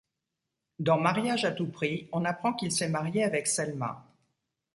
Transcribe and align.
Dans 0.79 0.99
Mariage 0.99 1.45
à 1.45 1.51
tout 1.51 1.67
prix, 1.69 2.09
on 2.11 2.25
apprend 2.25 2.53
qu'il 2.53 2.71
s'est 2.71 2.89
marié 2.89 3.23
avec 3.23 3.45
Selma. 3.45 4.03